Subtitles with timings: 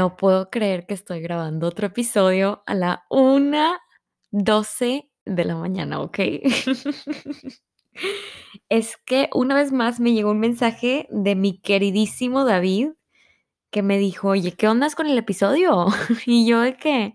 [0.00, 6.18] No puedo creer que estoy grabando otro episodio a la 1:12 de la mañana, ¿ok?
[8.70, 12.90] Es que una vez más me llegó un mensaje de mi queridísimo David
[13.70, 15.86] que me dijo: "Oye, ¿qué ondas con el episodio?".
[16.26, 17.14] Y yo de que,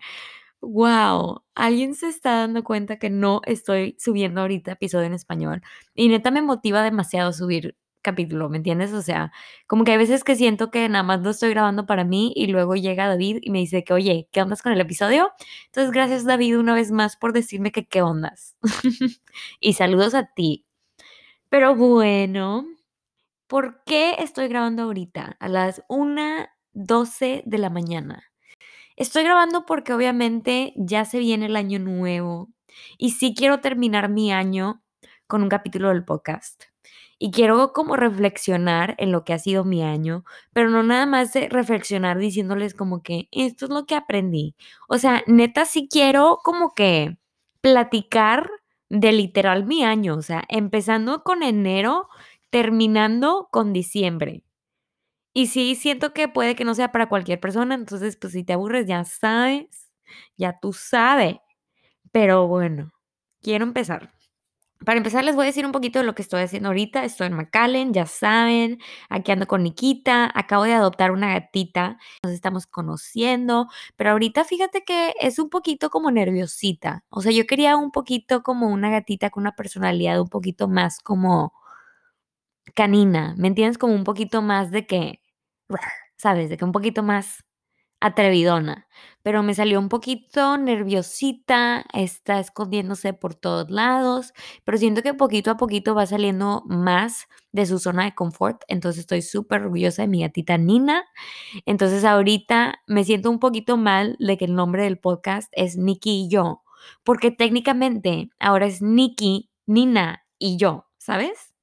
[0.61, 5.61] guau, alguien se está dando cuenta que no estoy subiendo ahorita episodio en español.
[5.95, 7.75] Y neta me motiva demasiado subir
[8.05, 8.93] capítulo, ¿me entiendes?
[8.93, 9.33] O sea,
[9.67, 12.47] como que hay veces que siento que nada más lo estoy grabando para mí y
[12.47, 15.31] luego llega David y me dice que: "Oye, ¿qué ondas con el episodio?".
[15.67, 18.55] Entonces, gracias, David, una vez más por decirme que qué ondas.
[19.59, 20.65] Y saludos a ti.
[21.49, 22.65] Pero bueno,
[23.47, 28.23] ¿por qué estoy grabando ahorita a las 1:12 de la mañana?
[28.97, 32.49] Estoy grabando porque obviamente ya se viene el año nuevo
[32.97, 34.83] y sí quiero terminar mi año
[35.27, 36.65] con un capítulo del podcast.
[37.21, 41.33] Y quiero como reflexionar en lo que ha sido mi año, pero no nada más
[41.49, 44.55] reflexionar diciéndoles como que esto es lo que aprendí.
[44.89, 47.17] O sea, neta sí quiero como que
[47.61, 48.49] platicar
[48.89, 52.09] de literal mi año, o sea, empezando con enero,
[52.49, 54.43] terminando con diciembre.
[55.33, 58.53] Y sí siento que puede que no sea para cualquier persona, entonces, pues, si te
[58.53, 59.91] aburres, ya sabes,
[60.37, 61.37] ya tú sabes.
[62.13, 62.93] Pero bueno,
[63.43, 64.14] quiero empezar.
[64.85, 67.03] Para empezar, les voy a decir un poquito de lo que estoy haciendo ahorita.
[67.03, 68.79] Estoy en McAllen, ya saben,
[69.09, 74.83] aquí ando con Nikita, acabo de adoptar una gatita, nos estamos conociendo, pero ahorita fíjate
[74.85, 77.03] que es un poquito como nerviosita.
[77.09, 80.99] O sea, yo quería un poquito como una gatita con una personalidad un poquito más
[80.99, 81.53] como
[82.75, 83.77] canina, ¿me entiendes?
[83.77, 85.21] Como un poquito más de que,
[86.17, 86.49] ¿sabes?
[86.49, 87.43] De que un poquito más
[88.05, 88.87] atrevidona,
[89.23, 95.49] pero me salió un poquito nerviosita, está escondiéndose por todos lados, pero siento que poquito
[95.51, 100.07] a poquito va saliendo más de su zona de confort, entonces estoy súper orgullosa de
[100.07, 101.05] mi gatita Nina.
[101.65, 106.25] Entonces ahorita me siento un poquito mal de que el nombre del podcast es Nikki
[106.25, 106.61] y yo,
[107.03, 111.55] porque técnicamente ahora es Nikki, Nina y yo, ¿sabes?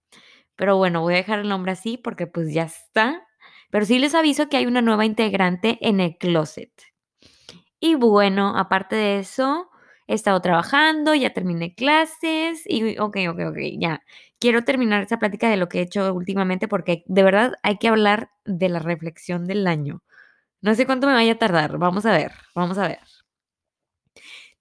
[0.57, 3.27] Pero bueno, voy a dejar el nombre así porque pues ya está.
[3.73, 6.71] Pero sí les aviso que hay una nueva integrante en el closet.
[7.81, 9.71] Y bueno, aparte de eso,
[10.07, 14.03] he estado trabajando, ya terminé clases y ok, ok, ok, ya.
[14.39, 17.89] Quiero terminar esa plática de lo que he hecho últimamente porque de verdad hay que
[17.89, 20.03] hablar de la reflexión del año.
[20.63, 23.01] No sé cuánto me vaya a tardar, vamos a ver, vamos a ver.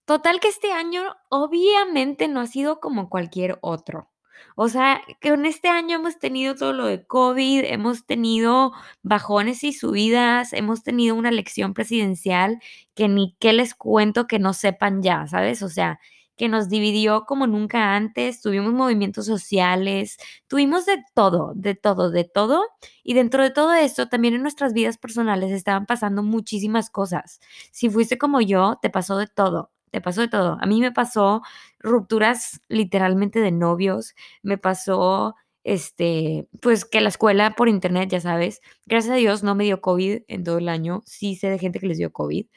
[0.06, 4.11] Total que este año obviamente no ha sido como cualquier otro.
[4.56, 8.72] O sea, que en este año hemos tenido todo lo de COVID, hemos tenido
[9.04, 12.60] bajones y subidas, hemos tenido una elección presidencial
[12.96, 15.64] que ni qué les cuento que no sepan ya, ¿sabes?
[15.64, 16.00] O sea,
[16.38, 22.24] que nos dividió como nunca antes, tuvimos movimientos sociales, tuvimos de todo, de todo, de
[22.24, 22.64] todo.
[23.04, 27.40] Y dentro de todo esto, también en nuestras vidas personales estaban pasando muchísimas cosas.
[27.72, 30.58] Si fuiste como yo, te pasó de todo te pasó de todo.
[30.62, 31.42] A mí me pasó
[31.80, 38.62] rupturas literalmente de novios, me pasó, este, pues que la escuela por internet, ya sabes,
[38.86, 41.80] gracias a Dios no me dio COVID en todo el año, sí sé de gente
[41.80, 42.48] que les dio COVID,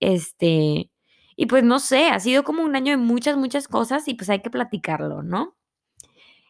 [0.00, 0.90] este,
[1.36, 4.30] y pues no sé, ha sido como un año de muchas, muchas cosas y pues
[4.30, 5.56] hay que platicarlo, ¿no?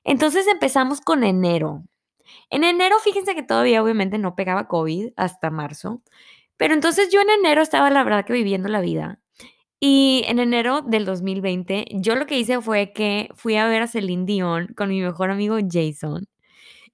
[0.04, 1.84] Entonces empezamos con enero.
[2.50, 6.02] En enero, fíjense que todavía obviamente no pegaba COVID hasta marzo,
[6.56, 9.21] pero entonces yo en enero estaba la verdad que viviendo la vida
[9.84, 13.88] y en enero del 2020, yo lo que hice fue que fui a ver a
[13.88, 16.28] Celine Dion con mi mejor amigo Jason.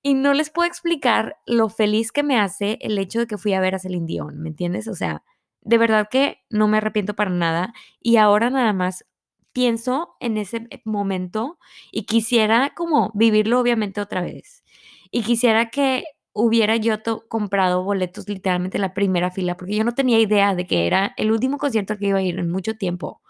[0.03, 3.53] Y no les puedo explicar lo feliz que me hace el hecho de que fui
[3.53, 4.88] a ver a Celine Dion, ¿me entiendes?
[4.88, 5.22] O sea,
[5.60, 7.75] de verdad que no me arrepiento para nada.
[8.00, 9.05] Y ahora nada más
[9.53, 11.59] pienso en ese momento
[11.93, 14.65] y quisiera como vivirlo obviamente otra vez.
[15.10, 16.05] Y quisiera que
[16.38, 20.69] hubiera yo comprado boletos literalmente en la primera fila, porque yo no tenía idea de
[20.69, 23.21] que era el último concierto que iba a ir en mucho tiempo.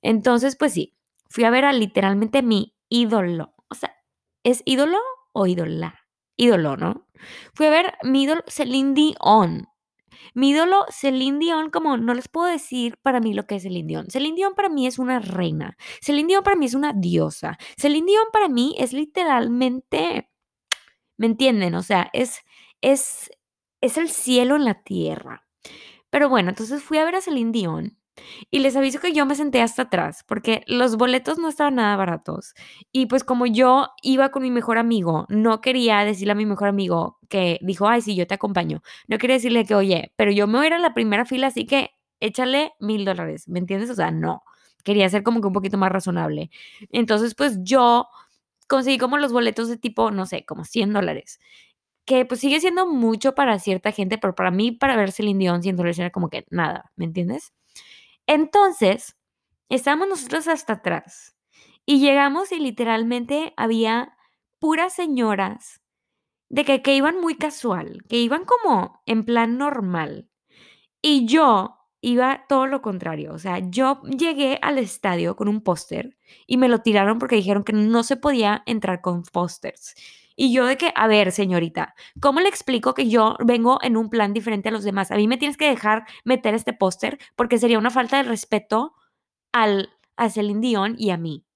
[0.00, 0.94] Entonces, pues sí,
[1.28, 3.54] fui a ver a literalmente mi ídolo.
[3.68, 3.94] O sea,
[4.42, 4.98] ¿es ídolo
[5.32, 6.00] o ídola?
[6.38, 7.06] Ídolo, ¿no?
[7.52, 9.68] Fui a ver mi ídolo Celine Dion.
[10.32, 13.86] Mi ídolo Celine Dion, como no les puedo decir para mí lo que es Celine
[13.86, 14.06] Dion.
[14.10, 15.76] Celine Dion para mí es una reina.
[16.00, 17.58] Celine Dion para mí es una diosa.
[17.76, 20.30] Celine Dion para mí es literalmente
[21.18, 21.74] ¿Me entienden?
[21.74, 22.40] O sea, es,
[22.80, 23.30] es,
[23.80, 25.46] es el cielo en la tierra.
[26.10, 27.98] Pero bueno, entonces fui a ver a Celine Dion
[28.50, 31.96] y les aviso que yo me senté hasta atrás porque los boletos no estaban nada
[31.96, 32.54] baratos.
[32.92, 36.68] Y pues como yo iba con mi mejor amigo, no quería decirle a mi mejor
[36.68, 38.82] amigo que dijo, ay, sí, yo te acompaño.
[39.08, 41.48] No quería decirle que, oye, pero yo me voy a ir a la primera fila,
[41.48, 41.90] así que
[42.20, 43.90] échale mil dólares, ¿me entiendes?
[43.90, 44.42] O sea, no.
[44.84, 46.50] Quería ser como que un poquito más razonable.
[46.90, 48.06] Entonces, pues yo
[48.68, 51.38] conseguí como los boletos de tipo, no sé, como 100 dólares.
[52.06, 55.62] Que pues sigue siendo mucho para cierta gente, pero para mí, para ver Celine Dion,
[55.62, 57.52] siendo era como que nada, ¿me entiendes?
[58.26, 59.16] Entonces,
[59.68, 61.36] estábamos nosotros hasta atrás
[61.84, 64.16] y llegamos y literalmente había
[64.58, 65.82] puras señoras
[66.48, 70.28] de que, que iban muy casual, que iban como en plan normal.
[71.02, 73.32] Y yo iba todo lo contrario.
[73.34, 76.16] O sea, yo llegué al estadio con un póster
[76.46, 79.94] y me lo tiraron porque dijeron que no se podía entrar con pósters.
[80.36, 84.10] Y yo de que, a ver, señorita, ¿cómo le explico que yo vengo en un
[84.10, 85.10] plan diferente a los demás?
[85.10, 88.94] A mí me tienes que dejar meter este póster porque sería una falta de respeto
[89.52, 91.46] al, a Celine Dion y a mí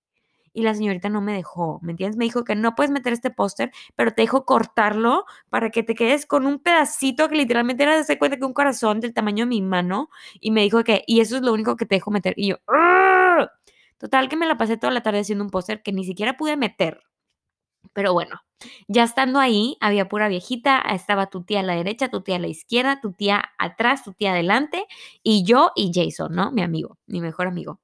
[0.52, 2.16] y la señorita no me dejó, ¿me entiendes?
[2.16, 5.94] Me dijo que no puedes meter este póster, pero te dejo cortarlo para que te
[5.94, 9.48] quedes con un pedacito que literalmente era, de cuenta que un corazón del tamaño de
[9.50, 10.10] mi mano
[10.40, 12.34] y me dijo que, y eso es lo único que te dejo meter.
[12.36, 12.56] Y yo,
[13.98, 16.56] total que me la pasé toda la tarde haciendo un póster que ni siquiera pude
[16.56, 17.00] meter.
[17.92, 18.40] Pero bueno,
[18.88, 22.38] ya estando ahí, había pura viejita, estaba tu tía a la derecha, tu tía a
[22.38, 24.86] la izquierda, tu tía atrás, tu tía adelante,
[25.22, 26.52] y yo y Jason, ¿no?
[26.52, 27.80] Mi amigo, mi mejor amigo.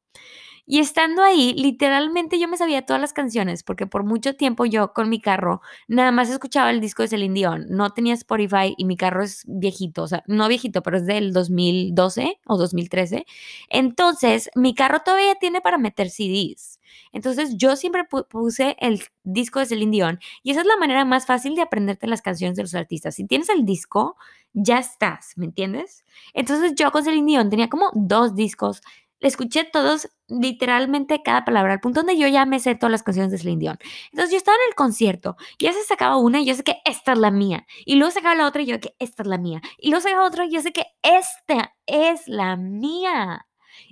[0.67, 4.93] Y estando ahí, literalmente yo me sabía todas las canciones, porque por mucho tiempo yo
[4.93, 7.67] con mi carro nada más escuchaba el disco de Celine Dion.
[7.71, 11.33] No tenía Spotify y mi carro es viejito, o sea, no viejito, pero es del
[11.33, 13.27] 2012 o 2013.
[13.69, 16.81] Entonces, mi carro todavía tiene para meter CDs.
[17.13, 21.27] Entonces, yo siempre puse el disco de Celine Dion y esa es la manera más
[21.27, 23.15] fácil de aprenderte las canciones de los artistas.
[23.15, 24.17] Si tienes el disco,
[24.53, 26.05] ya estás, ¿me entiendes?
[26.35, 28.83] Entonces, yo con Celine Dion tenía como dos discos
[29.29, 33.33] escuché todos, literalmente cada palabra, al punto donde yo ya me sé todas las canciones
[33.33, 33.79] de Celine Dion.
[34.13, 36.77] Entonces yo estaba en el concierto, y ya se sacaba una y yo sé que
[36.85, 37.67] esta es la mía.
[37.85, 39.61] Y luego sacaba la otra y yo que esta es la mía.
[39.79, 43.47] Y luego sacaba otra y yo sé que esta es la mía.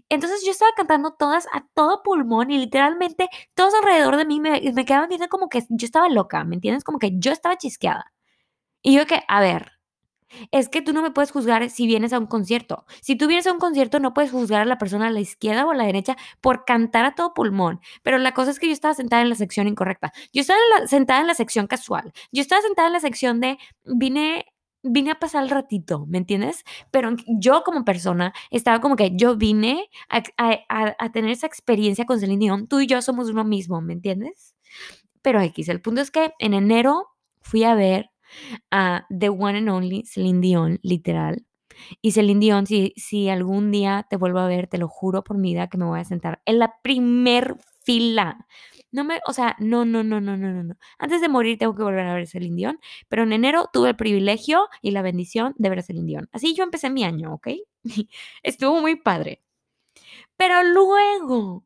[0.08, 4.60] Entonces yo estaba cantando todas a todo pulmón y literalmente todos alrededor de mí me,
[4.72, 6.84] me quedaban viendo como que yo estaba loca, ¿me entiendes?
[6.84, 8.12] Como que yo estaba chisqueada.
[8.82, 9.72] Y yo que, a ver,
[10.50, 12.84] es que tú no me puedes juzgar si vienes a un concierto.
[13.00, 15.66] Si tú vienes a un concierto, no puedes juzgar a la persona a la izquierda
[15.66, 17.80] o a la derecha por cantar a todo pulmón.
[18.02, 20.12] Pero la cosa es que yo estaba sentada en la sección incorrecta.
[20.32, 22.12] Yo estaba sentada en la sección casual.
[22.32, 24.46] Yo estaba sentada en la sección de vine
[24.84, 26.62] vine a pasar el ratito, ¿me entiendes?
[26.90, 32.44] Pero yo como persona estaba como que yo vine a, tener esa experiencia con Celine
[32.44, 32.68] Dion.
[32.68, 34.54] Tú y yo somos uno mismo, ¿me entiendes?
[35.22, 37.08] Pero X, el punto es que en enero
[37.40, 38.10] fui a ver
[38.70, 41.44] a The One and Only Celine Dion, literal.
[42.02, 45.38] Y Celine Dion, si, si algún día te vuelvo a ver, te lo juro por
[45.38, 48.46] mi vida que me voy a sentar en la primer fila.
[48.92, 50.76] No me, o sea, no, no, no, no, no, no, no.
[50.98, 53.96] Antes de morir tengo que volver a ver Celine Dion, pero en enero tuve el
[53.96, 56.28] privilegio y la bendición de ver a Celine Dion.
[56.32, 57.48] Así yo empecé mi año, ¿ok?
[58.42, 59.42] Estuvo muy padre.
[60.36, 61.64] Pero luego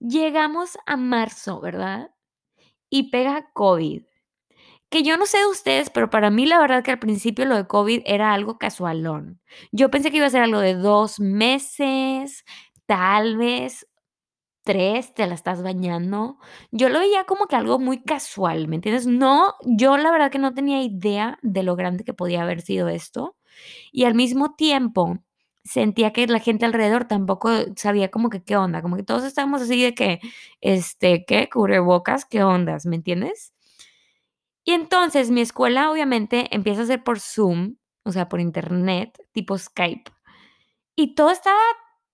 [0.00, 2.10] llegamos a marzo, ¿verdad?
[2.90, 4.02] Y pega COVID
[4.92, 7.56] que yo no sé de ustedes, pero para mí la verdad que al principio lo
[7.56, 9.40] de COVID era algo casualón.
[9.72, 12.44] Yo pensé que iba a ser algo de dos meses,
[12.86, 13.88] tal vez
[14.64, 16.38] tres, te la estás bañando.
[16.70, 19.06] Yo lo veía como que algo muy casual, ¿me entiendes?
[19.06, 22.88] No, yo la verdad que no tenía idea de lo grande que podía haber sido
[22.88, 23.36] esto.
[23.92, 25.18] Y al mismo tiempo
[25.64, 29.62] sentía que la gente alrededor tampoco sabía como que qué onda, como que todos estábamos
[29.62, 30.20] así de que,
[30.60, 31.48] este, ¿qué?
[31.50, 32.86] Cubrebocas, ¿qué ondas?
[32.86, 33.51] ¿Me entiendes?
[34.64, 39.58] Y entonces mi escuela obviamente empieza a ser por Zoom, o sea, por internet, tipo
[39.58, 40.10] Skype.
[40.94, 41.58] Y todo estaba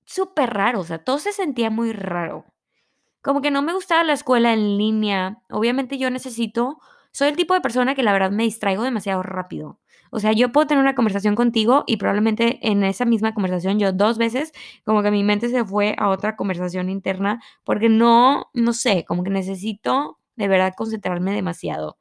[0.05, 2.47] súper raro, o sea, todo se sentía muy raro.
[3.23, 5.43] Como que no me gustaba la escuela en línea.
[5.51, 6.79] Obviamente yo necesito,
[7.13, 9.79] soy el tipo de persona que la verdad me distraigo demasiado rápido.
[10.11, 13.93] O sea, yo puedo tener una conversación contigo y probablemente en esa misma conversación yo
[13.93, 14.53] dos veces
[14.85, 19.23] como que mi mente se fue a otra conversación interna porque no, no sé, como
[19.23, 21.99] que necesito de verdad concentrarme demasiado.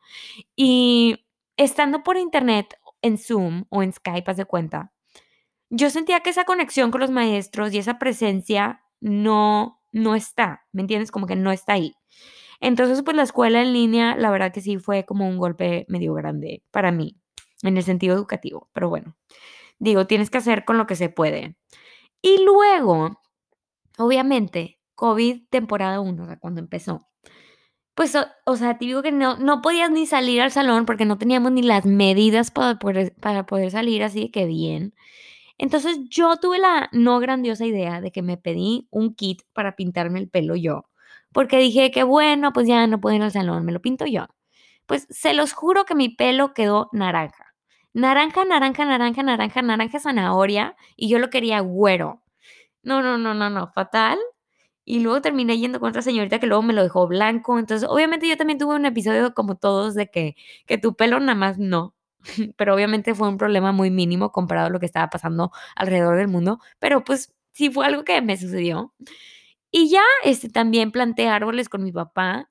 [0.56, 1.25] Y
[1.58, 4.94] estando por internet, en Zoom o en Skype, haz de cuenta,
[5.70, 10.82] yo sentía que esa conexión con los maestros y esa presencia no, no está, ¿me
[10.82, 11.12] entiendes?
[11.12, 11.94] Como que no está ahí.
[12.60, 16.13] Entonces, pues la escuela en línea, la verdad que sí fue como un golpe medio
[16.13, 17.17] grande para mí,
[17.63, 19.15] en el sentido educativo, pero bueno,
[19.79, 21.56] digo, tienes que hacer con lo que se puede.
[22.22, 23.22] Y luego,
[23.98, 27.08] obviamente, COVID temporada 1, o sea, cuando empezó,
[27.98, 31.18] pues, o, sea, te digo que no, no podías ni salir al salón porque no
[31.18, 34.94] teníamos ni las medidas para poder, para poder salir así que bien.
[35.58, 40.20] Entonces yo tuve la no grandiosa idea de que me pedí un kit para pintarme
[40.20, 40.86] el pelo yo,
[41.34, 44.27] porque dije que bueno, pues ya no puedo ir al salón, me lo pinto yo.
[44.86, 47.56] Pues se los juro que mi pelo quedó naranja.
[47.94, 52.22] Naranja, naranja, naranja, naranja, naranja, zanahoria, y yo lo quería güero.
[52.84, 54.20] No, no, no, no, no, fatal.
[54.89, 57.60] Y luego terminé yendo con otra señorita que luego me lo dejó blanco.
[57.60, 61.36] Entonces, obviamente yo también tuve un episodio como todos de que, que tu pelo nada
[61.36, 61.94] más no.
[62.58, 66.29] pero obviamente fue un problema muy mínimo comparado a lo que estaba pasando alrededor del
[66.29, 68.94] mundo, pero pues sí fue algo que me sucedió.
[69.72, 72.50] Y ya, este, también planté árboles con mi papá,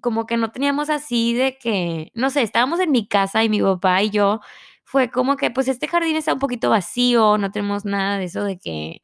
[0.00, 3.60] como que no teníamos así de que, no sé, estábamos en mi casa y mi
[3.62, 4.40] papá y yo,
[4.84, 8.44] fue como que, pues este jardín está un poquito vacío, no tenemos nada de eso
[8.44, 9.02] de que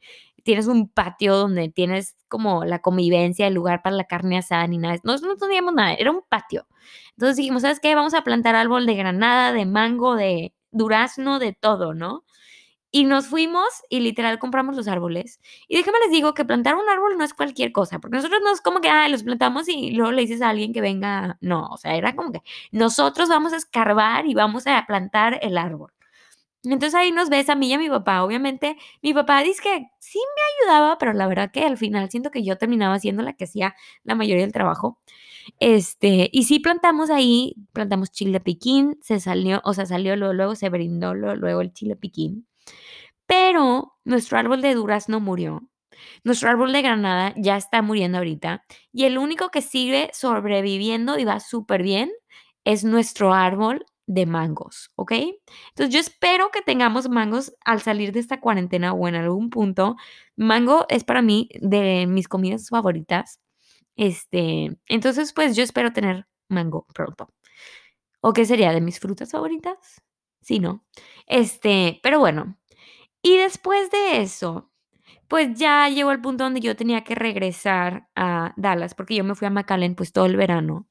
[0.48, 4.78] tienes un patio donde tienes como la convivencia, el lugar para la carne asada ni
[4.78, 4.96] nada.
[5.04, 6.66] Nosotros no teníamos nada, era un patio.
[7.10, 7.94] Entonces dijimos, ¿sabes qué?
[7.94, 12.24] Vamos a plantar árbol de granada, de mango, de durazno, de todo, ¿no?
[12.90, 15.38] Y nos fuimos y literal compramos los árboles.
[15.68, 18.50] Y déjame les digo que plantar un árbol no es cualquier cosa, porque nosotros no
[18.50, 21.36] es como que, ah, los plantamos y luego le dices a alguien que venga.
[21.42, 22.40] No, o sea, era como que
[22.72, 25.92] nosotros vamos a escarbar y vamos a plantar el árbol.
[26.64, 28.22] Entonces ahí nos ves a mí y a mi papá.
[28.24, 32.30] Obviamente, mi papá dice que sí me ayudaba, pero la verdad que al final siento
[32.30, 33.74] que yo terminaba siendo la que hacía
[34.04, 34.98] la mayoría del trabajo.
[35.60, 40.54] Este, y sí plantamos ahí, plantamos chile piquín, se salió, o sea, salió luego, luego
[40.56, 42.46] se brindó luego el chile piquín.
[43.26, 45.62] Pero nuestro árbol de durazno murió.
[46.24, 48.64] Nuestro árbol de granada ya está muriendo ahorita.
[48.92, 52.10] Y el único que sigue sobreviviendo y va súper bien
[52.64, 55.12] es nuestro árbol de mangos, ¿ok?
[55.12, 59.96] Entonces yo espero que tengamos mangos al salir de esta cuarentena o en algún punto.
[60.34, 63.40] Mango es para mí de mis comidas favoritas.
[63.96, 67.28] Este, entonces pues yo espero tener mango pronto.
[68.22, 70.02] ¿O qué sería de mis frutas favoritas?
[70.42, 70.84] Sí, ¿no?
[71.26, 72.58] Este, pero bueno.
[73.22, 74.70] Y después de eso,
[75.28, 79.34] pues ya llegó el punto donde yo tenía que regresar a Dallas porque yo me
[79.36, 80.87] fui a McAllen pues todo el verano.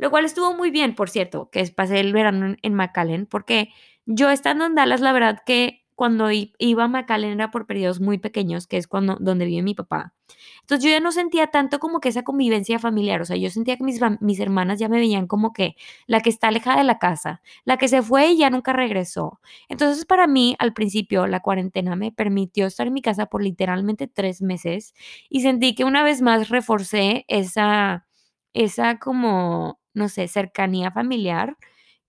[0.00, 3.68] Lo cual estuvo muy bien, por cierto, que pasé el verano en McAllen, porque
[4.06, 8.16] yo estando en Dallas, la verdad que cuando iba a McAllen era por periodos muy
[8.16, 10.14] pequeños, que es cuando donde vive mi papá.
[10.62, 13.76] Entonces yo ya no sentía tanto como que esa convivencia familiar, o sea, yo sentía
[13.76, 15.76] que mis, mis hermanas ya me veían como que
[16.06, 19.40] la que está alejada de la casa, la que se fue y ya nunca regresó.
[19.68, 24.06] Entonces para mí al principio la cuarentena me permitió estar en mi casa por literalmente
[24.08, 24.94] tres meses
[25.28, 28.06] y sentí que una vez más reforcé esa,
[28.54, 31.56] esa como no sé, cercanía familiar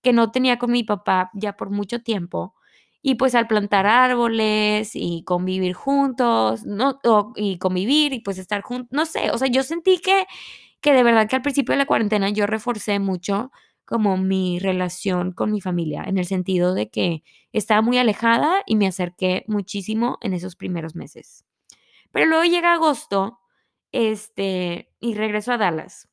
[0.01, 2.55] que no tenía con mi papá ya por mucho tiempo.
[3.03, 6.99] Y pues al plantar árboles y convivir juntos, no,
[7.35, 10.25] y convivir y pues estar juntos, no sé, o sea, yo sentí que,
[10.81, 13.51] que de verdad que al principio de la cuarentena yo reforcé mucho
[13.85, 17.23] como mi relación con mi familia, en el sentido de que
[17.53, 21.45] estaba muy alejada y me acerqué muchísimo en esos primeros meses.
[22.11, 23.39] Pero luego llega agosto,
[23.93, 26.09] este, y regreso a Dallas.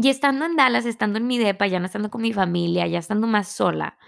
[0.00, 3.00] Y estando en Dallas, estando en mi depa, ya no estando con mi familia, ya
[3.00, 3.98] estando más sola,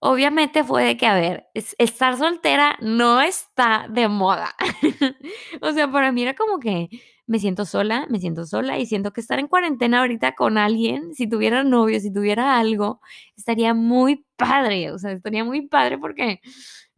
[0.00, 4.56] obviamente fue de que, a ver, estar soltera no está de moda.
[5.62, 6.88] o sea, para mí era como que
[7.28, 11.14] me siento sola, me siento sola y siento que estar en cuarentena ahorita con alguien,
[11.14, 13.00] si tuviera novio, si tuviera algo,
[13.36, 16.40] estaría muy padre, o sea, estaría muy padre porque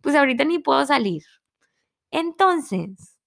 [0.00, 1.23] pues ahorita ni puedo salir.
[2.11, 3.19] Entonces,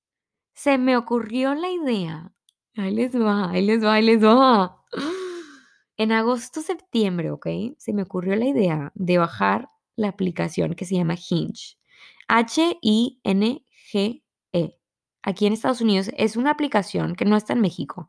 [0.56, 2.32] se me ocurrió la idea,
[2.75, 4.80] ahí les va, ahí les va, ahí les va
[6.01, 7.48] en agosto, septiembre, ¿ok?
[7.77, 11.77] Se me ocurrió la idea de bajar la aplicación que se llama Hinge.
[12.27, 13.62] H-I-N-G-E.
[15.24, 18.08] Aquí en Estados Unidos es una aplicación que no está en México,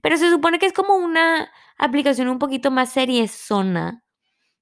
[0.00, 2.94] pero se supone que es como una aplicación un poquito más
[3.28, 4.02] zona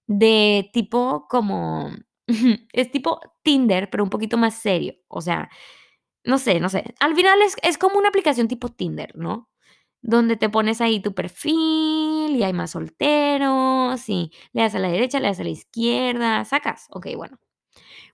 [0.08, 1.90] de tipo como,
[2.72, 4.94] es tipo Tinder, pero un poquito más serio.
[5.08, 5.48] O sea,
[6.24, 6.94] no sé, no sé.
[7.00, 9.51] Al final es, es como una aplicación tipo Tinder, ¿no?
[10.02, 14.88] Donde te pones ahí tu perfil y hay más solteros y le das a la
[14.88, 16.86] derecha, le das a la izquierda, sacas.
[16.90, 17.38] Ok, bueno.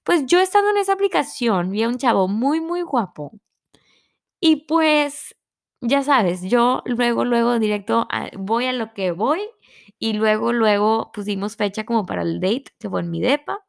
[0.04, 3.32] Pues yo estando en esa aplicación vi a un chavo muy, muy guapo.
[4.42, 5.34] Y pues,
[5.80, 8.06] ya sabes, yo luego, luego directo
[8.38, 9.40] voy a lo que voy
[9.98, 13.64] y luego, luego pusimos fecha como para el date, que fue en mi depa.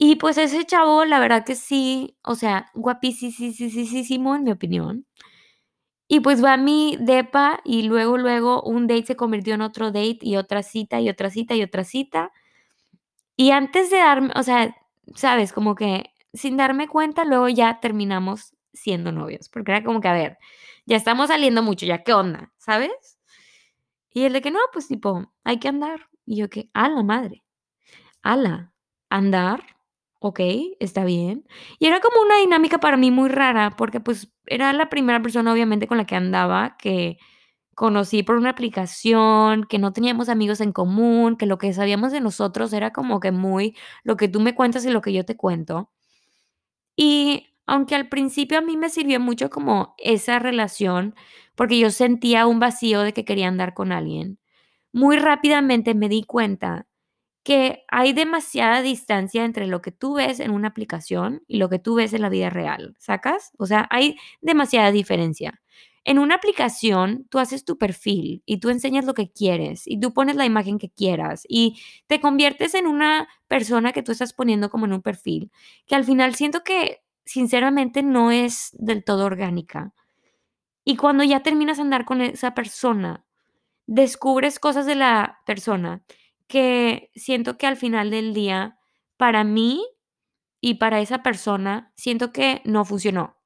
[0.00, 5.06] Y pues ese chavo, la verdad que sí, o sea, guapísimo, en mi opinión.
[6.08, 9.86] Y pues va a mi depa y luego, luego un date se convirtió en otro
[9.86, 12.32] date y otra cita y otra cita y otra cita.
[13.36, 14.76] Y antes de darme, o sea,
[15.14, 20.08] sabes, como que sin darme cuenta, luego ya terminamos siendo novios, porque era como que,
[20.08, 20.38] a ver,
[20.86, 22.90] ya estamos saliendo mucho, ya qué onda, ¿sabes?
[24.12, 26.08] Y el de que no, pues tipo, hay que andar.
[26.26, 27.44] Y yo que, a la madre,
[28.22, 28.72] ala,
[29.10, 29.73] andar
[30.26, 30.40] ok,
[30.80, 31.46] está bien.
[31.78, 35.52] Y era como una dinámica para mí muy rara, porque pues era la primera persona
[35.52, 37.18] obviamente con la que andaba, que
[37.74, 42.20] conocí por una aplicación, que no teníamos amigos en común, que lo que sabíamos de
[42.22, 45.36] nosotros era como que muy lo que tú me cuentas y lo que yo te
[45.36, 45.90] cuento.
[46.96, 51.14] Y aunque al principio a mí me sirvió mucho como esa relación,
[51.54, 54.38] porque yo sentía un vacío de que quería andar con alguien,
[54.92, 56.86] muy rápidamente me di cuenta
[57.44, 61.78] que hay demasiada distancia entre lo que tú ves en una aplicación y lo que
[61.78, 63.52] tú ves en la vida real, ¿sacas?
[63.58, 65.60] O sea, hay demasiada diferencia.
[66.04, 70.14] En una aplicación, tú haces tu perfil y tú enseñas lo que quieres y tú
[70.14, 74.70] pones la imagen que quieras y te conviertes en una persona que tú estás poniendo
[74.70, 75.50] como en un perfil,
[75.86, 79.92] que al final siento que sinceramente no es del todo orgánica.
[80.84, 83.24] Y cuando ya terminas de andar con esa persona,
[83.86, 86.02] descubres cosas de la persona
[86.46, 88.78] que siento que al final del día,
[89.16, 89.84] para mí
[90.60, 93.36] y para esa persona, siento que no funcionó.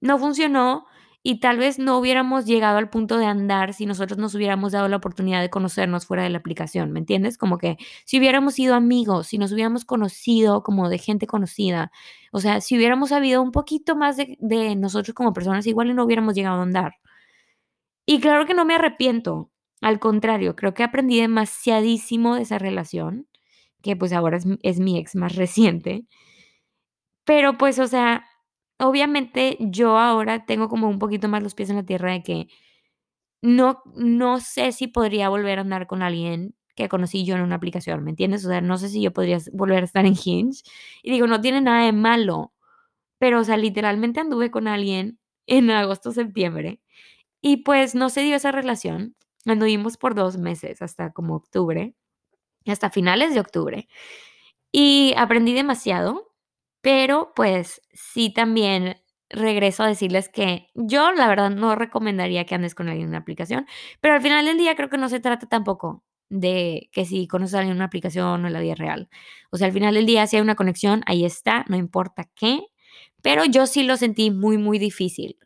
[0.00, 0.86] No funcionó
[1.26, 4.88] y tal vez no hubiéramos llegado al punto de andar si nosotros nos hubiéramos dado
[4.88, 7.38] la oportunidad de conocernos fuera de la aplicación, ¿me entiendes?
[7.38, 11.90] Como que si hubiéramos sido amigos, si nos hubiéramos conocido como de gente conocida,
[12.30, 16.34] o sea, si hubiéramos sabido un poquito más de, nosotros como personas, igual no hubiéramos
[16.34, 16.96] llegado a andar.
[18.06, 19.50] Y claro que no me arrepiento,
[19.84, 23.28] al contrario, creo que aprendí demasiadísimo de esa relación,
[23.82, 26.06] que pues ahora es, es mi ex más reciente.
[27.24, 28.24] Pero pues, o sea,
[28.78, 32.48] obviamente yo ahora tengo como un poquito más los pies en la tierra de que
[33.42, 37.56] no, no sé si podría volver a andar con alguien que conocí yo en una
[37.56, 38.44] aplicación, ¿me entiendes?
[38.46, 40.62] O sea, no sé si yo podría volver a estar en Hinge.
[41.02, 42.52] Y digo, no tiene nada de malo,
[43.18, 46.80] pero, o sea, literalmente anduve con alguien en agosto, septiembre,
[47.42, 49.16] y pues no se dio esa relación.
[49.46, 51.94] Anduvimos por dos meses, hasta como octubre,
[52.66, 53.88] hasta finales de octubre.
[54.72, 56.32] Y aprendí demasiado,
[56.82, 58.96] pero pues sí también
[59.30, 63.18] regreso a decirles que yo la verdad no recomendaría que andes con alguien en una
[63.18, 63.66] aplicación,
[64.00, 67.54] pero al final del día creo que no se trata tampoco de que si conoces
[67.54, 69.08] a alguien en una aplicación o en la vida real.
[69.50, 72.60] O sea, al final del día si hay una conexión, ahí está, no importa qué,
[73.22, 75.38] pero yo sí lo sentí muy, muy difícil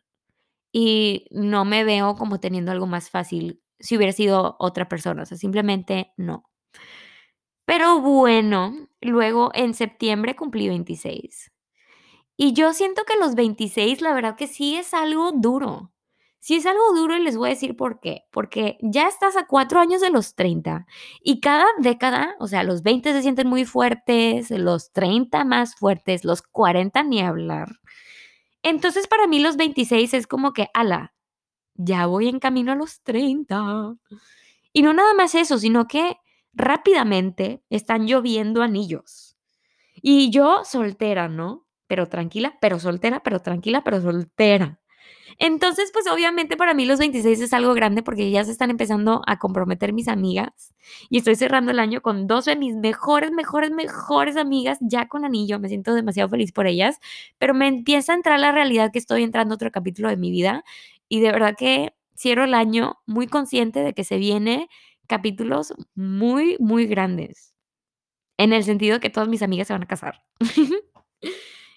[0.71, 5.25] y no me veo como teniendo algo más fácil si hubiera sido otra persona, o
[5.25, 6.49] sea, simplemente no.
[7.65, 11.51] Pero bueno, luego en septiembre cumplí 26.
[12.35, 15.91] Y yo siento que los 26, la verdad que sí es algo duro.
[16.39, 18.23] Sí es algo duro y les voy a decir por qué.
[18.31, 20.87] Porque ya estás a cuatro años de los 30
[21.21, 26.23] y cada década, o sea, los 20 se sienten muy fuertes, los 30 más fuertes,
[26.23, 27.67] los 40 ni hablar.
[28.63, 31.13] Entonces para mí los 26 es como que, ala,
[31.79, 33.95] ya voy en camino a los 30.
[34.73, 36.17] Y no nada más eso, sino que
[36.53, 39.37] rápidamente están lloviendo anillos.
[39.95, 41.65] Y yo soltera, ¿no?
[41.87, 44.79] Pero tranquila, pero soltera, pero tranquila, pero soltera.
[45.37, 49.21] Entonces, pues obviamente para mí los 26 es algo grande porque ya se están empezando
[49.25, 50.73] a comprometer mis amigas
[51.09, 55.25] y estoy cerrando el año con dos de mis mejores, mejores, mejores amigas ya con
[55.25, 55.59] anillo.
[55.59, 56.99] Me siento demasiado feliz por ellas,
[57.37, 60.63] pero me empieza a entrar la realidad que estoy entrando otro capítulo de mi vida
[61.09, 64.69] y de verdad que cierro el año muy consciente de que se viene
[65.07, 67.53] capítulos muy, muy grandes.
[68.37, 70.21] En el sentido que todas mis amigas se van a casar.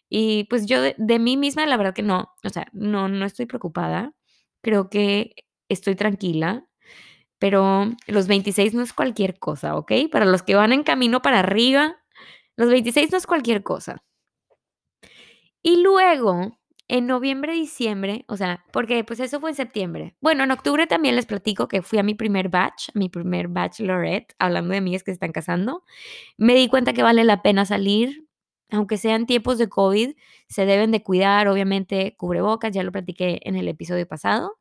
[0.08, 3.24] y pues yo de, de, mí misma, la verdad que no, o sea, no, no
[3.24, 4.14] estoy preocupada.
[4.62, 5.34] Creo que
[5.68, 6.66] estoy tranquila.
[7.38, 9.92] Pero los 26 no es cualquier cosa, ¿ok?
[10.12, 11.96] Para los que van en camino para arriba,
[12.56, 14.04] los 26 no es cualquier cosa.
[15.62, 16.58] Y luego,
[16.92, 20.14] en noviembre, diciembre, o sea, porque pues eso fue en septiembre.
[20.20, 24.34] Bueno, en octubre también les platico que fui a mi primer batch, mi primer bachelorette,
[24.38, 25.84] hablando de amigas que se están casando.
[26.36, 28.26] Me di cuenta que vale la pena salir,
[28.70, 30.14] aunque sean tiempos de COVID,
[30.48, 34.58] se deben de cuidar, obviamente, cubrebocas, ya lo platiqué en el episodio pasado.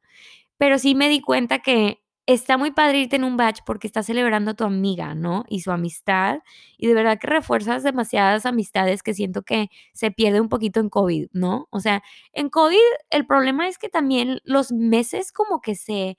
[0.56, 2.02] Pero sí me di cuenta que
[2.34, 5.46] está muy padre irte en un batch porque estás celebrando a tu amiga, ¿no?
[5.50, 6.40] Y su amistad.
[6.78, 10.90] Y de verdad que refuerzas demasiadas amistades que siento que se pierde un poquito en
[10.90, 11.68] COVID, ¿no?
[11.72, 12.78] O sea, en COVID
[13.10, 16.18] el problema es que también los meses como que se,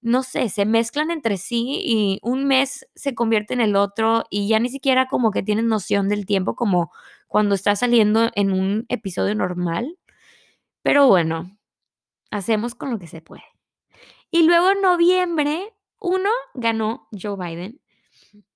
[0.00, 4.48] no sé, se mezclan entre sí y un mes se convierte en el otro y
[4.48, 6.90] ya ni siquiera como que tienes noción del tiempo como
[7.28, 9.98] cuando estás saliendo en un episodio normal.
[10.82, 11.58] Pero bueno,
[12.30, 13.44] hacemos con lo que se puede.
[14.30, 17.80] Y luego en noviembre, uno ganó Joe Biden,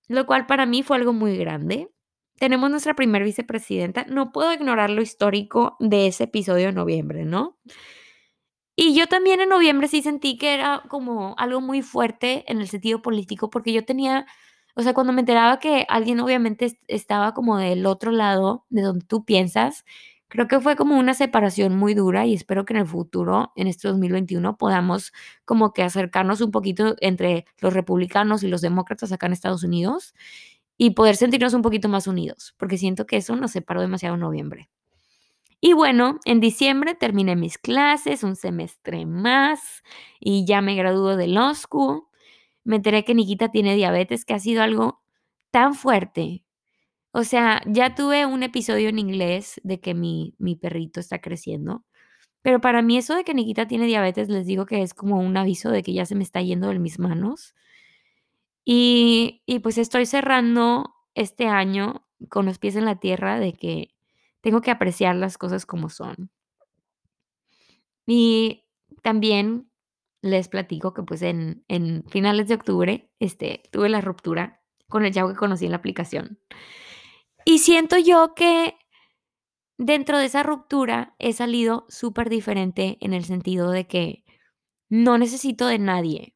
[0.09, 1.91] lo cual para mí fue algo muy grande.
[2.39, 4.05] Tenemos nuestra primera vicepresidenta.
[4.09, 7.59] No puedo ignorar lo histórico de ese episodio de noviembre, ¿no?
[8.75, 12.69] Y yo también en noviembre sí sentí que era como algo muy fuerte en el
[12.69, 14.27] sentido político, porque yo tenía,
[14.75, 19.05] o sea, cuando me enteraba que alguien obviamente estaba como del otro lado de donde
[19.05, 19.85] tú piensas,
[20.33, 23.67] Creo que fue como una separación muy dura y espero que en el futuro, en
[23.67, 25.13] este 2021, podamos
[25.45, 30.15] como que acercarnos un poquito entre los republicanos y los demócratas acá en Estados Unidos
[30.79, 34.23] y poder sentirnos un poquito más unidos, porque siento que eso nos separó demasiado en
[34.23, 34.71] noviembre.
[35.61, 39.83] Y bueno, en diciembre terminé mis clases, un semestre más
[40.19, 42.05] y ya me graduó de law school.
[42.65, 45.03] Me enteré que Nikita tiene diabetes, que ha sido algo
[45.51, 46.43] tan fuerte.
[47.13, 51.85] O sea, ya tuve un episodio en inglés de que mi, mi perrito está creciendo,
[52.43, 55.37] pero para mí eso de que Nikita tiene diabetes, les digo que es como un
[55.37, 57.55] aviso de que ya se me está yendo de mis manos.
[58.65, 63.95] Y, y pues estoy cerrando este año con los pies en la tierra de que
[64.41, 66.31] tengo que apreciar las cosas como son.
[68.07, 68.65] Y
[69.03, 69.71] también
[70.23, 75.13] les platico que pues en, en finales de octubre este, tuve la ruptura con el
[75.13, 76.39] chavo que conocí en la aplicación.
[77.45, 78.77] Y siento yo que
[79.79, 84.25] dentro de esa ruptura he salido súper diferente en el sentido de que
[84.89, 86.35] no necesito de nadie.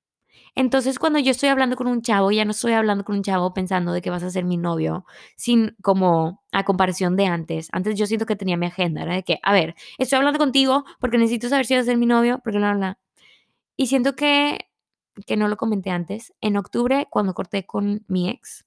[0.55, 3.53] Entonces, cuando yo estoy hablando con un chavo, ya no estoy hablando con un chavo
[3.53, 5.05] pensando de que vas a ser mi novio,
[5.37, 7.69] sin como a comparación de antes.
[7.73, 10.85] Antes yo siento que tenía mi agenda, era de que, a ver, estoy hablando contigo
[10.99, 12.99] porque necesito saber si vas a ser mi novio, porque bla, bla.
[13.77, 14.71] Y siento que,
[15.27, 18.66] que no lo comenté antes, en octubre, cuando corté con mi ex,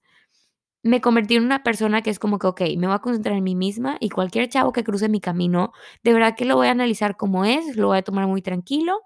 [0.83, 3.43] me convertí en una persona que es como que, ok, me voy a concentrar en
[3.43, 6.71] mí misma y cualquier chavo que cruce mi camino, de verdad que lo voy a
[6.71, 9.01] analizar como es, lo voy a tomar muy tranquilo.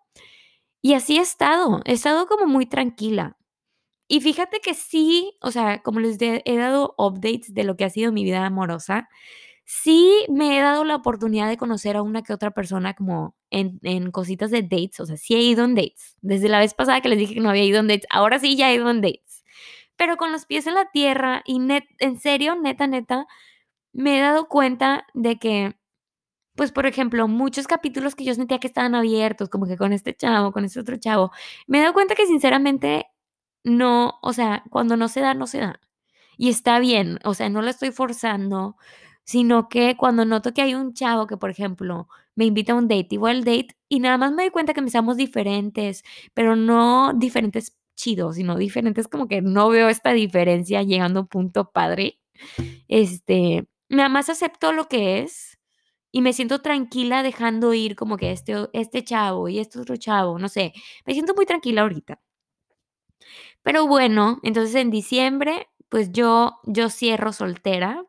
[0.82, 3.38] Y así he estado, he estado como muy tranquila.
[4.08, 7.90] Y fíjate que sí, o sea, como les he dado updates de lo que ha
[7.90, 9.10] sido mi vida amorosa,
[9.66, 13.80] sí me he dado la oportunidad de conocer a una que otra persona como en,
[13.84, 16.18] en, cositas de dates, o sea, sí he ido en dates.
[16.22, 18.56] Desde la vez pasada que les dije que no había ido en dates, ahora sí
[18.58, 19.33] ya he ido en dates.
[20.00, 23.28] Pero con los pies en la tierra y net, en serio, neta, neta,
[23.94, 25.76] me he dado cuenta de que,
[26.56, 30.16] pues, por ejemplo, muchos capítulos que yo sentía que estaban abiertos, como que con este
[30.16, 31.32] chavo, con este otro chavo,
[31.68, 33.08] me he dado cuenta que sinceramente
[33.64, 35.80] no, o sea, cuando no se da, no se da.
[36.38, 38.78] Y está bien, o sea, no lo estoy forzando,
[39.24, 42.88] sino que cuando noto que hay un chavo que, por ejemplo, me invita a un
[42.88, 46.04] date y voy al date y nada más me doy cuenta que me somos diferentes,
[46.34, 51.28] pero no diferentes chidos, sino diferentes como que no veo esta diferencia llegando a un
[51.30, 52.20] punto padre.
[52.88, 55.60] Este, nada más acepto lo que es
[56.12, 60.38] y me siento tranquila dejando ir como que este, este chavo y este otro chavo,
[60.40, 60.74] no sé,
[61.06, 62.20] me siento muy tranquila ahorita.
[63.64, 68.06] Pero bueno, entonces en diciembre, pues yo, yo cierro soltera,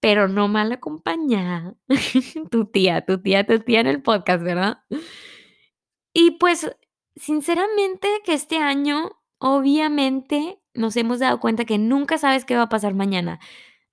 [0.00, 1.74] pero no mal acompañada.
[2.50, 4.78] tu tía, tu tía, tu tía en el podcast, ¿verdad?
[6.12, 6.70] Y pues,
[7.16, 12.68] sinceramente, que este año, obviamente, nos hemos dado cuenta que nunca sabes qué va a
[12.68, 13.40] pasar mañana.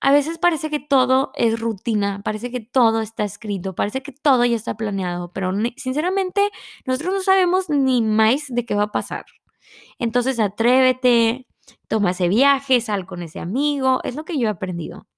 [0.00, 4.44] A veces parece que todo es rutina, parece que todo está escrito, parece que todo
[4.44, 6.50] ya está planeado, pero sinceramente
[6.86, 9.24] nosotros no sabemos ni más de qué va a pasar.
[9.98, 11.46] Entonces atrévete,
[11.88, 15.08] toma ese viaje, sal con ese amigo, es lo que yo he aprendido.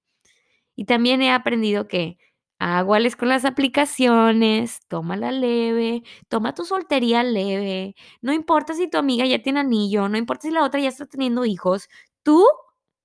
[0.75, 2.17] Y también he aprendido que
[2.61, 9.25] aguales con las aplicaciones, tómala leve, toma tu soltería leve, no importa si tu amiga
[9.25, 11.89] ya tiene anillo, no importa si la otra ya está teniendo hijos,
[12.21, 12.45] tú,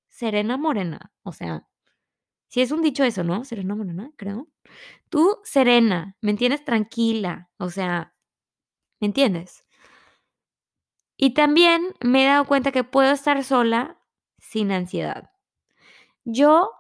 [0.08, 1.66] serena morena, o sea,
[2.48, 3.44] si es un dicho eso, ¿no?
[3.44, 4.48] Serena morena, creo.
[5.10, 8.14] Tú, serena, me entiendes tranquila, o sea,
[9.00, 9.64] ¿me entiendes?
[11.18, 13.98] Y también me he dado cuenta que puedo estar sola
[14.38, 15.30] sin ansiedad.
[16.24, 16.70] Yo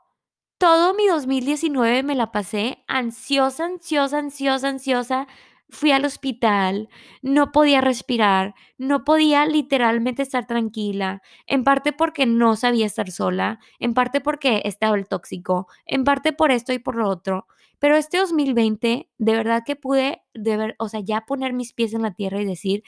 [0.58, 5.26] todo mi 2019 me la pasé ansiosa, ansiosa, ansiosa, ansiosa.
[5.68, 6.88] Fui al hospital,
[7.22, 13.58] no podía respirar, no podía literalmente estar tranquila, en parte porque no sabía estar sola,
[13.80, 17.46] en parte porque estaba el tóxico, en parte por esto y por lo otro.
[17.80, 20.22] Pero este 2020, de verdad que pude,
[20.78, 22.84] o sea, ya poner mis pies en la tierra y decir,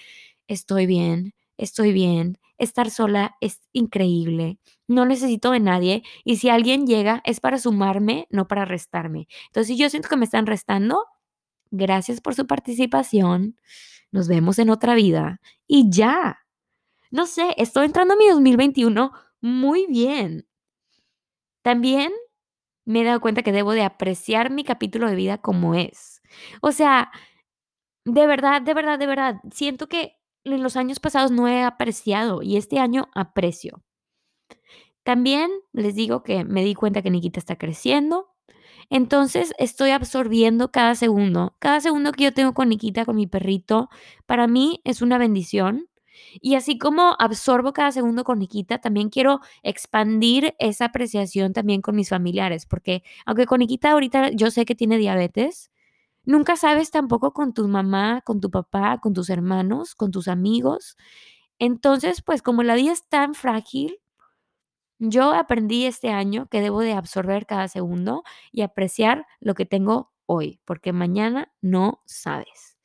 [0.46, 6.87] estoy bien, estoy bien, estar sola es increíble, no necesito de nadie y si alguien
[6.87, 9.29] llega es para sumarme, no para restarme.
[9.49, 11.05] Entonces, si yo siento que me están restando,
[11.71, 13.57] gracias por su participación,
[14.12, 16.38] nos vemos en otra vida y ya.
[17.11, 20.47] No sé, estoy entrando a mi 2021 muy bien.
[21.62, 22.12] También
[22.87, 26.23] me he dado cuenta que debo de apreciar mi capítulo de vida como es.
[26.62, 27.11] O sea,
[28.05, 30.17] de verdad, de verdad, de verdad, siento que
[30.54, 33.82] en los años pasados no he apreciado y este año aprecio.
[35.02, 38.28] También les digo que me di cuenta que Nikita está creciendo.
[38.90, 41.56] Entonces estoy absorbiendo cada segundo.
[41.58, 43.88] Cada segundo que yo tengo con Nikita, con mi perrito,
[44.26, 45.88] para mí es una bendición.
[46.40, 51.96] Y así como absorbo cada segundo con Nikita, también quiero expandir esa apreciación también con
[51.96, 55.70] mis familiares, porque aunque con Nikita ahorita yo sé que tiene diabetes,
[56.29, 60.99] Nunca sabes tampoco con tu mamá, con tu papá, con tus hermanos, con tus amigos.
[61.59, 63.99] Entonces, pues como la vida es tan frágil,
[64.99, 70.12] yo aprendí este año que debo de absorber cada segundo y apreciar lo que tengo
[70.27, 72.77] hoy, porque mañana no sabes.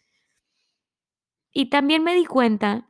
[1.53, 2.89] Y también me di cuenta,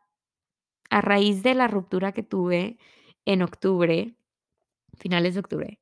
[0.90, 2.78] a raíz de la ruptura que tuve
[3.26, 4.16] en octubre,
[4.98, 5.80] finales de octubre,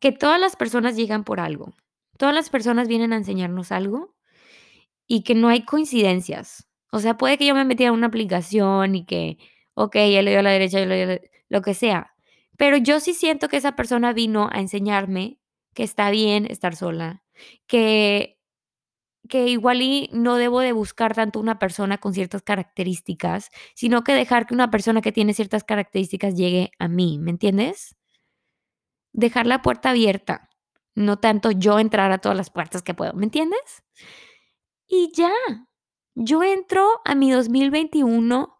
[0.00, 1.74] que todas las personas llegan por algo.
[2.18, 4.14] Todas las personas vienen a enseñarnos algo
[5.06, 6.68] y que no hay coincidencias.
[6.90, 9.38] O sea, puede que yo me metí a una aplicación y que,
[9.74, 12.14] ok, él le dio a la derecha, yo le dio a la lo que sea.
[12.56, 15.38] Pero yo sí siento que esa persona vino a enseñarme
[15.74, 17.22] que está bien estar sola,
[17.66, 18.38] que,
[19.28, 24.12] que igual y no debo de buscar tanto una persona con ciertas características, sino que
[24.14, 27.96] dejar que una persona que tiene ciertas características llegue a mí, ¿me entiendes?
[29.12, 30.50] Dejar la puerta abierta,
[30.94, 33.84] no tanto yo entrar a todas las puertas que puedo, ¿me entiendes?
[34.86, 35.32] Y ya,
[36.14, 38.56] yo entro a mi 2021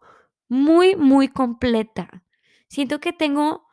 [0.49, 2.23] muy, muy completa.
[2.67, 3.65] Siento que tengo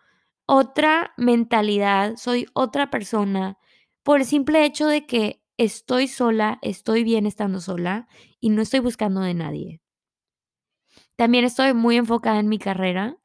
[0.47, 3.59] otra mentalidad, soy otra persona
[4.03, 8.09] por el simple hecho de que estoy sola, estoy bien estando sola
[8.41, 9.81] y no estoy buscando de nadie.
[11.17, 13.17] También estoy muy enfocada en mi carrera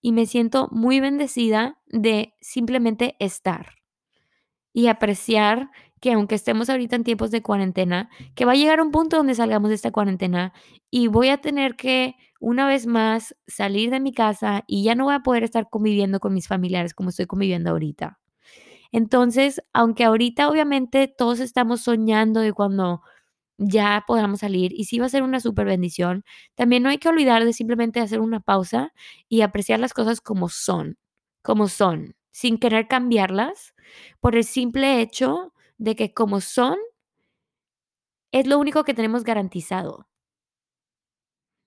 [0.00, 3.77] y me siento muy bendecida de simplemente estar
[4.78, 8.92] y apreciar que aunque estemos ahorita en tiempos de cuarentena, que va a llegar un
[8.92, 10.52] punto donde salgamos de esta cuarentena
[10.88, 15.06] y voy a tener que una vez más salir de mi casa y ya no
[15.06, 18.20] voy a poder estar conviviendo con mis familiares como estoy conviviendo ahorita.
[18.92, 23.02] Entonces, aunque ahorita obviamente todos estamos soñando de cuando
[23.58, 26.24] ya podamos salir y sí va a ser una súper bendición,
[26.56, 28.92] también no hay que olvidar de simplemente hacer una pausa
[29.28, 30.98] y apreciar las cosas como son,
[31.42, 33.74] como son, sin querer cambiarlas
[34.20, 36.76] por el simple hecho de que como son,
[38.32, 40.08] es lo único que tenemos garantizado.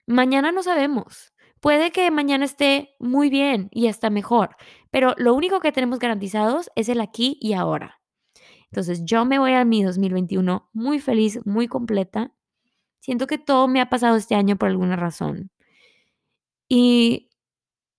[0.08, 1.34] Mañana no sabemos.
[1.60, 4.56] Puede que mañana esté muy bien y hasta mejor,
[4.90, 8.02] pero lo único que tenemos garantizados es el aquí y ahora.
[8.72, 12.34] Entonces yo me voy a mi 2021 muy feliz, muy completa.
[13.00, 15.52] Siento que todo me ha pasado este año por alguna razón.
[16.70, 17.30] Y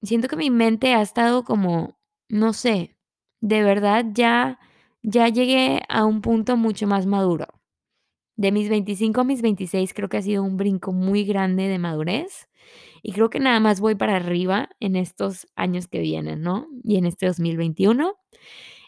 [0.03, 1.99] siento que mi mente ha estado como,
[2.33, 2.97] no sé,
[3.43, 4.59] de verdad ya,
[5.03, 7.47] ya llegué a un punto mucho más maduro.
[8.37, 11.79] De mis 25 a mis 26 creo que ha sido un brinco muy grande de
[11.79, 12.49] madurez
[13.03, 16.67] y creo que nada más voy para arriba en estos años que vienen, ¿no?
[16.85, 18.15] Y en este 2021.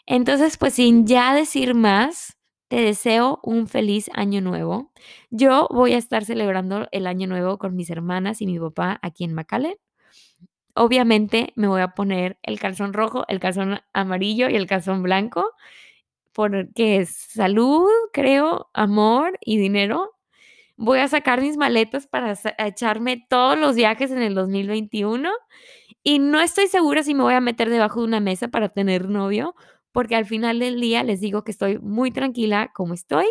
[0.07, 2.37] Entonces, pues sin ya decir más,
[2.69, 4.91] te deseo un feliz año nuevo.
[5.31, 9.23] Yo voy a estar celebrando el año nuevo con mis hermanas y mi papá aquí
[9.25, 9.75] en McAllen.
[10.75, 15.51] Obviamente me voy a poner el calzón rojo, el calzón amarillo y el calzón blanco,
[16.33, 20.11] porque es salud, creo, amor y dinero.
[20.77, 25.31] Voy a sacar mis maletas para echarme todos los viajes en el 2021
[26.03, 29.09] y no estoy segura si me voy a meter debajo de una mesa para tener
[29.09, 29.55] novio,
[29.91, 33.27] porque al final del día les digo que estoy muy tranquila como estoy.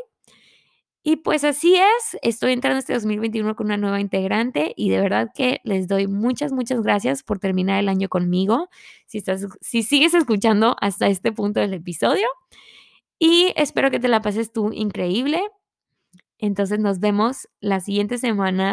[1.06, 5.28] Y pues así es, estoy entrando este 2021 con una nueva integrante y de verdad
[5.34, 8.70] que les doy muchas, muchas gracias por terminar el año conmigo,
[9.06, 12.26] si, estás, si sigues escuchando hasta este punto del episodio.
[13.18, 15.42] Y espero que te la pases tú increíble.
[16.38, 18.72] Entonces nos vemos la siguiente semana